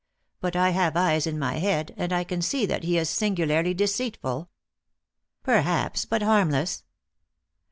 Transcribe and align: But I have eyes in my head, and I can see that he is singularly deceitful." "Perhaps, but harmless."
But 0.39 0.55
I 0.55 0.71
have 0.71 0.97
eyes 0.97 1.27
in 1.27 1.37
my 1.37 1.59
head, 1.59 1.93
and 1.95 2.11
I 2.11 2.23
can 2.23 2.41
see 2.41 2.65
that 2.65 2.83
he 2.83 2.97
is 2.97 3.07
singularly 3.07 3.75
deceitful." 3.75 4.49
"Perhaps, 5.43 6.05
but 6.05 6.23
harmless." 6.23 6.83